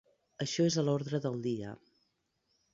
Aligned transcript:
Això 0.45 0.65
és 0.69 0.77
a 0.77 0.85
l’ordre 0.87 1.21
del 1.27 1.39
dia. 1.45 1.77